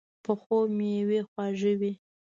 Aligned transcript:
پخو 0.23 0.57
مېوې 0.77 1.19
خواږه 1.29 1.71
وي 1.79 1.91